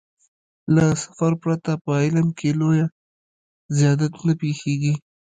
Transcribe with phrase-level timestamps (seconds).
[0.75, 2.87] له سفر پرته په علم کې لويه
[3.77, 4.93] زيادت نه پېښېږي.